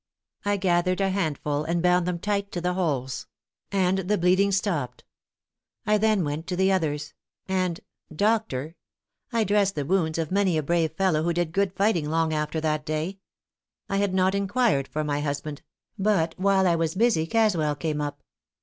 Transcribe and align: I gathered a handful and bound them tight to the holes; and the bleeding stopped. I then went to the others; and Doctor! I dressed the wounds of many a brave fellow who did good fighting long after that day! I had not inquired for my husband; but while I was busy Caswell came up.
I 0.43 0.57
gathered 0.57 0.99
a 0.99 1.11
handful 1.11 1.63
and 1.63 1.79
bound 1.83 2.07
them 2.07 2.17
tight 2.17 2.51
to 2.53 2.59
the 2.59 2.73
holes; 2.73 3.27
and 3.71 3.99
the 3.99 4.17
bleeding 4.17 4.51
stopped. 4.51 5.03
I 5.85 5.99
then 5.99 6.23
went 6.23 6.47
to 6.47 6.55
the 6.55 6.71
others; 6.71 7.13
and 7.47 7.79
Doctor! 8.11 8.77
I 9.31 9.43
dressed 9.43 9.75
the 9.75 9.85
wounds 9.85 10.17
of 10.17 10.31
many 10.31 10.57
a 10.57 10.63
brave 10.63 10.93
fellow 10.93 11.21
who 11.21 11.33
did 11.33 11.51
good 11.51 11.71
fighting 11.73 12.09
long 12.09 12.33
after 12.33 12.59
that 12.61 12.83
day! 12.83 13.19
I 13.89 13.97
had 13.97 14.15
not 14.15 14.33
inquired 14.33 14.87
for 14.87 15.03
my 15.03 15.19
husband; 15.21 15.61
but 15.99 16.33
while 16.35 16.65
I 16.65 16.75
was 16.75 16.95
busy 16.95 17.27
Caswell 17.27 17.75
came 17.75 18.01
up. 18.01 18.23